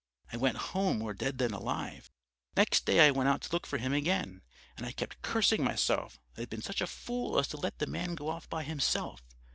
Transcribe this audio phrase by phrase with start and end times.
[0.33, 2.09] I went home more dead than alive.
[2.57, 4.41] Next day I went out to look for him again.
[4.75, 7.85] And I kept cursing myself that I'd been such a fool as to let the
[7.85, 9.21] man go off by himself.